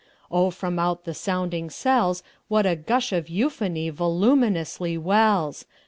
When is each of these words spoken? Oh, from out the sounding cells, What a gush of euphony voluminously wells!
Oh, 0.31 0.49
from 0.49 0.79
out 0.79 1.03
the 1.05 1.13
sounding 1.13 1.69
cells, 1.69 2.23
What 2.47 2.65
a 2.65 2.75
gush 2.75 3.13
of 3.13 3.29
euphony 3.29 3.91
voluminously 3.91 4.97
wells! 4.97 5.65